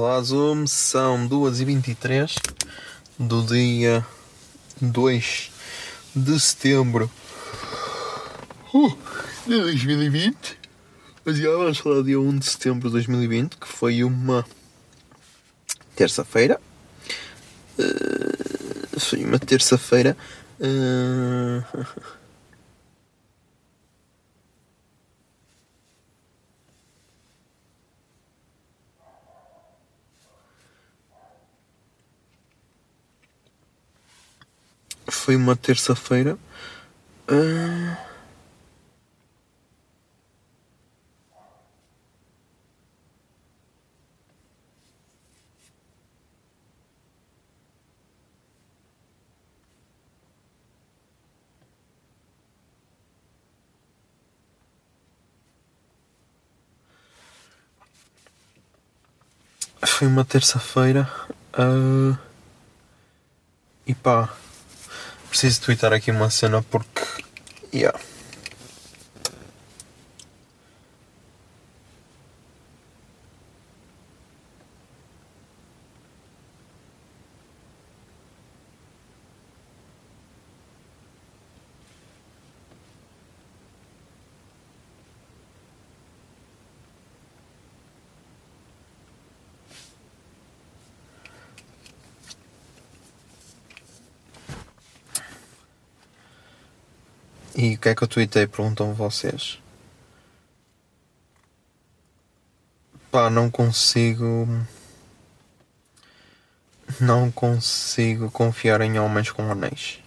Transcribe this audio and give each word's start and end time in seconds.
Olá, 0.00 0.22
Zoom, 0.22 0.64
são 0.64 1.28
2h23 1.28 2.36
do 3.18 3.42
dia 3.42 4.06
2 4.80 5.50
de 6.14 6.38
setembro 6.38 7.10
uh, 8.72 8.96
de 9.44 9.60
2020. 9.60 10.56
Mas 11.24 11.38
já 11.38 11.50
vamos 11.50 11.78
falar 11.78 11.96
do 11.96 12.04
dia 12.04 12.20
1 12.20 12.38
de 12.38 12.46
setembro 12.46 12.88
de 12.88 12.92
2020, 12.92 13.56
que 13.56 13.66
foi 13.66 14.04
uma 14.04 14.46
terça-feira. 15.96 16.60
Uh, 17.76 19.00
foi 19.00 19.24
uma 19.24 19.40
terça-feira. 19.40 20.16
uh, 20.60 21.86
foi 35.28 35.36
uma 35.36 35.54
terça-feira. 35.54 36.38
Ah, 37.28 37.98
Foi 59.86 60.08
uma 60.08 60.24
terça-feira. 60.24 61.06
ah, 61.52 62.18
e 63.86 63.94
pá, 63.94 64.34
preciso 65.38 65.60
twittar 65.60 65.92
aqui 65.92 66.10
uma 66.10 66.30
cena 66.30 66.62
porque. 66.62 67.00
Yeah. 67.72 67.96
E 97.60 97.74
o 97.74 97.78
que 97.78 97.88
é 97.88 97.94
que 97.96 98.04
eu 98.04 98.06
tuitei? 98.06 98.46
Perguntam 98.46 98.94
vocês. 98.94 99.58
Pá, 103.10 103.28
não 103.28 103.50
consigo. 103.50 104.46
Não 107.00 107.32
consigo 107.32 108.30
confiar 108.30 108.80
em 108.82 109.00
homens 109.00 109.32
com 109.32 109.50
anéis. 109.50 109.98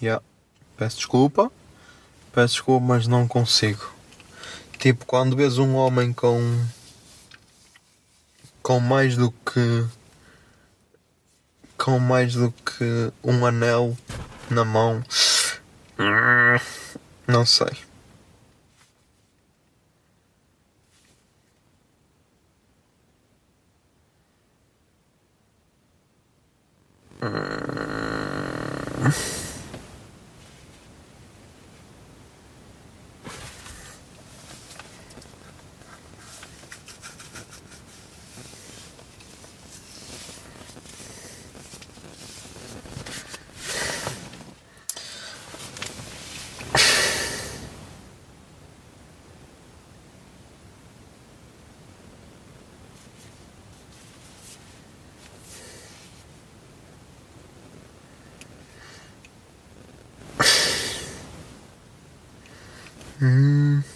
Yeah. 0.00 0.22
Peço 0.76 0.98
desculpa. 0.98 1.50
Peço 2.32 2.54
desculpa, 2.54 2.86
mas 2.86 3.08
não 3.08 3.26
consigo. 3.26 3.92
Tipo, 4.78 5.06
quando 5.06 5.34
vês 5.34 5.58
um 5.58 5.74
homem 5.74 6.12
com. 6.12 6.38
com 8.62 8.78
mais 8.78 9.16
do 9.16 9.32
que. 9.32 9.88
com 11.76 11.98
mais 11.98 12.34
do 12.34 12.52
que 12.52 13.12
um 13.24 13.44
anel 13.44 13.98
na 14.48 14.64
mão. 14.64 15.02
Não 17.26 17.44
sei. 17.44 17.88
Hum. 63.20 63.87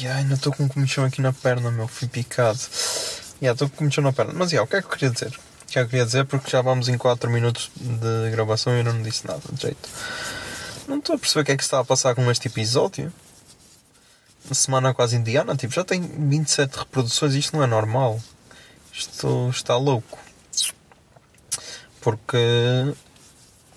E 0.00 0.06
ai, 0.06 0.22
ainda 0.22 0.34
estou 0.34 0.52
com 0.52 0.64
um 0.64 0.68
comichão 0.68 1.04
aqui 1.04 1.20
na 1.20 1.32
perna, 1.32 1.70
meu. 1.70 1.88
Fui 1.88 2.08
picado. 2.08 2.58
E 3.40 3.46
estou 3.46 3.68
com 3.68 3.76
comichão 3.76 4.02
na 4.02 4.12
perna. 4.12 4.32
Mas 4.34 4.52
yeah, 4.52 4.64
o 4.64 4.68
que 4.68 4.76
é 4.76 4.80
que 4.80 4.86
eu 4.86 4.90
queria 4.90 5.10
dizer? 5.10 5.38
que 5.74 5.78
eu 5.80 5.88
queria 5.88 6.04
dizer 6.04 6.24
porque 6.26 6.50
já 6.50 6.62
vamos 6.62 6.88
em 6.88 6.96
4 6.96 7.28
minutos 7.28 7.70
de 7.74 8.30
gravação 8.30 8.72
e 8.74 8.78
eu 8.78 8.84
não 8.84 9.02
disse 9.02 9.26
nada 9.26 9.42
de 9.50 9.60
jeito. 9.60 9.88
Não 10.86 10.98
estou 10.98 11.16
a 11.16 11.18
perceber 11.18 11.40
o 11.40 11.44
que 11.44 11.52
é 11.52 11.56
que 11.56 11.64
está 11.64 11.80
a 11.80 11.84
passar 11.84 12.14
com 12.14 12.30
este 12.30 12.46
episódio. 12.46 13.12
Uma 14.44 14.54
semana 14.54 14.94
quase 14.94 15.16
indiana, 15.16 15.56
tipo, 15.56 15.74
já 15.74 15.82
tem 15.82 16.00
27 16.00 16.78
reproduções, 16.78 17.34
isto 17.34 17.56
não 17.56 17.64
é 17.64 17.66
normal. 17.66 18.20
Isto 18.92 19.48
está 19.50 19.76
louco. 19.76 20.18
Porque 22.00 22.36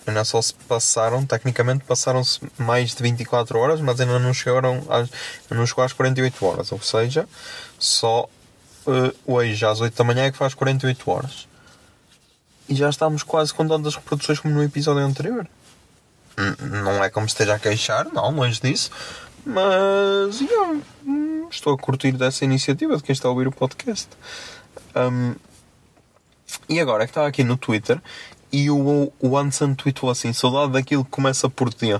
ainda 0.09 0.23
só 0.23 0.41
se 0.41 0.53
passaram, 0.53 1.25
tecnicamente 1.25 1.83
passaram-se 1.83 2.39
mais 2.57 2.95
de 2.95 3.03
24 3.03 3.57
horas, 3.59 3.81
mas 3.81 3.99
ainda 3.99 4.19
não 4.19 4.33
chegaram 4.33 4.83
às, 4.89 5.09
não 5.49 5.65
chegou 5.65 5.83
às 5.83 5.93
48 5.93 6.45
horas. 6.45 6.71
Ou 6.71 6.81
seja, 6.81 7.27
só 7.77 8.23
uh, 8.87 9.15
hoje 9.25 9.65
às 9.65 9.81
8 9.81 9.95
da 9.95 10.03
manhã 10.03 10.25
é 10.25 10.31
que 10.31 10.37
faz 10.37 10.53
48 10.53 11.11
horas. 11.11 11.47
E 12.69 12.75
já 12.75 12.89
estamos 12.89 13.23
quase 13.23 13.53
com 13.53 13.67
tantas 13.67 13.95
reproduções 13.95 14.39
como 14.39 14.53
no 14.53 14.63
episódio 14.63 15.03
anterior. 15.03 15.47
Não 16.61 17.03
é 17.03 17.09
como 17.09 17.25
esteja 17.25 17.55
a 17.55 17.59
queixar, 17.59 18.07
não, 18.13 18.29
longe 18.31 18.61
disso. 18.61 18.91
Mas 19.45 20.41
hum, 21.05 21.47
estou 21.49 21.73
a 21.73 21.77
curtir 21.77 22.11
dessa 22.11 22.43
iniciativa 22.43 22.97
de 22.97 23.03
quem 23.03 23.13
está 23.13 23.27
a 23.27 23.31
ouvir 23.31 23.47
o 23.47 23.51
podcast. 23.51 24.09
Um, 24.95 25.35
e 26.69 26.79
agora 26.79 27.03
é 27.03 27.07
que 27.07 27.11
estava 27.11 27.27
aqui 27.27 27.43
no 27.43 27.57
Twitter 27.57 28.01
e 28.51 28.69
o, 28.69 29.11
o 29.19 29.37
Anson 29.37 29.73
tweetou 29.73 30.09
assim: 30.09 30.33
saudade 30.33 30.73
daquilo 30.73 31.03
que 31.03 31.11
começa 31.11 31.49
por 31.49 31.73
D. 31.73 31.99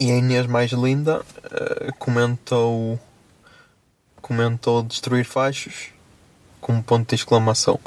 E 0.00 0.10
a 0.10 0.16
Inês 0.16 0.46
mais 0.46 0.72
linda 0.72 1.24
eh, 1.44 1.90
comentou 1.98 2.98
comentou 4.20 4.82
destruir 4.82 5.24
faixos 5.24 5.90
com 6.60 6.74
um 6.74 6.82
ponto 6.82 7.08
de 7.08 7.14
exclamação. 7.14 7.78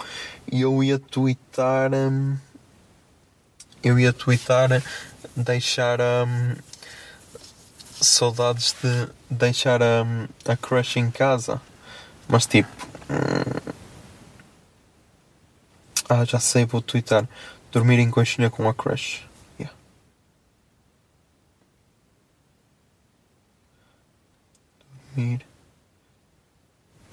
E 0.49 0.61
eu 0.61 0.81
ia 0.83 0.97
twittar 0.97 1.93
hum, 1.93 2.37
eu 3.83 3.99
ia 3.99 4.13
twittar 4.13 4.81
deixar 5.35 5.99
hum, 5.99 6.55
saudades 7.99 8.75
de 8.81 9.09
deixar 9.29 9.81
hum, 9.81 10.27
a 10.47 10.55
crush 10.55 10.97
em 10.97 11.11
casa. 11.11 11.61
Mas 12.29 12.45
tipo. 12.45 12.87
hum, 13.09 13.64
ah, 16.09 16.23
já 16.25 16.39
sei, 16.39 16.65
vou 16.65 16.81
twittar. 16.81 17.27
Dormir 17.71 17.99
em 17.99 18.09
conchinha 18.09 18.49
com 18.49 18.69
a 18.69 18.73
crush. 18.73 19.23
Yeah. 19.59 19.75
Dormir 25.15 25.45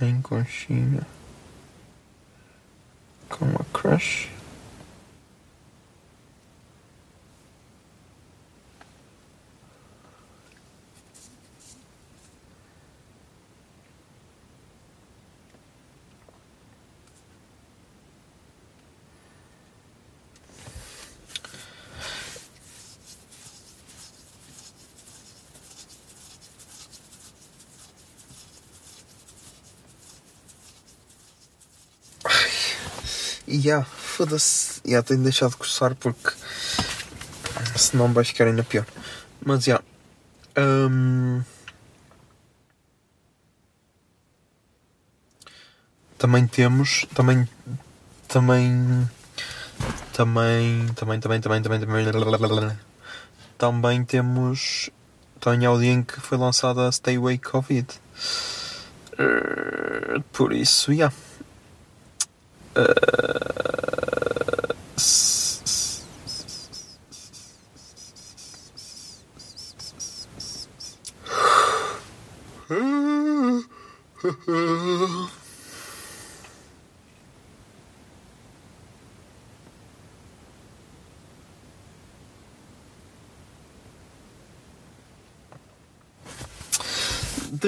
em 0.01 0.21
conchinha 0.21 1.07
com 3.29 3.47
a 3.47 3.65
crush. 3.73 4.29
E 33.53 33.61
já, 33.61 33.83
foda-se. 33.85 34.81
Já, 34.83 35.03
tenho 35.03 35.23
deixado 35.23 35.51
de 35.51 35.59
coçar 35.59 35.95
porque 35.95 36.33
senão 37.77 38.11
vai 38.11 38.25
ficar 38.25 38.47
ainda 38.47 38.65
pior. 38.65 38.87
Mas 39.45 39.65
já. 39.65 39.79
hum, 40.57 41.43
também 46.17 46.47
temos. 46.47 47.05
Também. 47.15 47.47
Também. 48.27 49.07
Também. 50.15 50.87
Também, 50.95 51.21
também, 51.21 51.41
também, 51.43 51.61
também, 51.61 51.81
também. 51.81 52.79
Também 53.59 54.05
temos. 54.07 54.89
Também 55.39 55.67
é 55.67 55.69
o 55.69 55.79
dia 55.79 55.93
em 55.93 56.03
que 56.03 56.19
foi 56.23 56.39
lançada 56.39 56.89
a 56.89 56.93
Stay 56.93 57.17
Away 57.17 57.37
Covid. 57.37 57.87
Eh, 59.19 60.23
Por 60.33 60.55
isso, 60.55 60.95
já. 60.95 61.13
De 62.75 62.81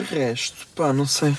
resto, 0.00 0.66
pá, 0.74 0.92
não 0.92 1.06
sei. 1.06 1.36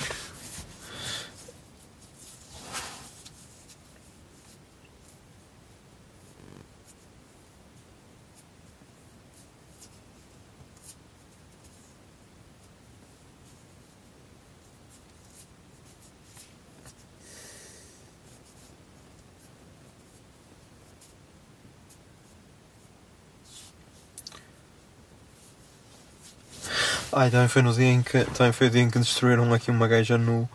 Ai, 27.18 27.32
também 27.32 27.48
foi 27.48 27.62
no 27.62 27.72
dia 27.74 27.86
em 27.86 28.02
que. 28.04 28.26
Também 28.26 28.52
foi 28.52 28.68
o 28.68 28.70
dia 28.70 28.82
em 28.82 28.90
que 28.90 29.00
destruíram 29.00 29.54
aqui 29.54 29.72
uma 29.72 29.88
gaja 29.88 30.18
no. 30.18 30.50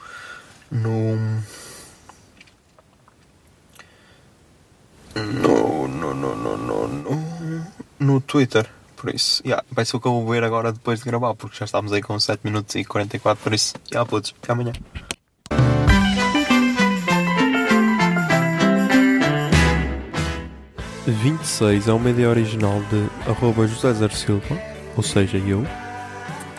No. 0.71 1.17
No. 5.17 5.89
No. 5.89 6.15
No. 6.15 6.37
No. 6.37 6.57
No. 6.59 6.89
No, 6.89 7.67
no 7.99 8.21
Twitter. 8.21 8.69
Por 8.95 9.15
isso, 9.15 9.43
yeah, 9.47 9.65
vai 9.73 9.87
ser 9.87 9.97
o 9.97 10.01
que 10.01 10.07
eu 10.07 10.13
vou 10.13 10.29
ver 10.29 10.45
agora 10.45 10.71
depois 10.71 10.99
de 10.99 11.07
gravar, 11.07 11.35
porque 11.35 11.57
já 11.57 11.65
estamos 11.65 11.91
aí 11.91 12.03
com 12.03 12.21
7 12.21 12.41
minutos 12.45 12.75
e 12.75 12.85
44, 12.85 13.43
por 13.43 13.55
isso, 13.55 13.73
já, 13.85 14.01
yeah, 14.01 14.11
putos, 14.11 14.35
até 14.43 14.53
amanhã. 14.53 14.73
Vinte 21.07 21.43
e 21.43 21.47
seis 21.47 21.89
é 21.89 21.93
uma 21.95 22.11
ideia 22.11 22.29
original 22.29 22.83
de 22.91 23.31
arroba 23.31 23.67
José 23.67 23.95
Zer 23.95 24.13
Silva, 24.13 24.61
ou 24.95 25.03
seja, 25.03 25.39
eu. 25.39 25.67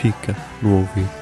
fica 0.00 0.36
no 0.62 0.76
ouvido. 0.76 1.17